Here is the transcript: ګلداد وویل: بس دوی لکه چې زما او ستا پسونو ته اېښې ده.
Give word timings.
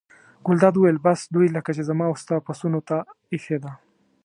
ګلداد 0.45 0.75
وویل: 0.75 0.97
بس 1.05 1.19
دوی 1.33 1.47
لکه 1.57 1.71
چې 1.75 1.83
زما 1.89 2.05
او 2.09 2.15
ستا 2.21 2.35
پسونو 2.45 2.79
ته 2.87 2.97
اېښې 3.31 3.57
ده. 3.63 3.71